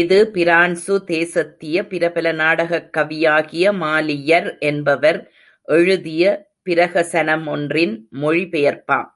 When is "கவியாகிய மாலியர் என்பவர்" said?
2.92-5.20